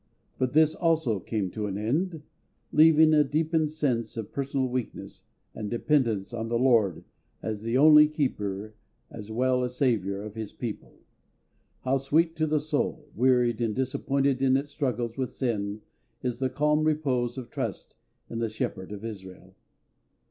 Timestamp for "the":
6.47-6.57, 7.61-7.77, 12.47-12.59, 16.39-16.49, 18.39-18.49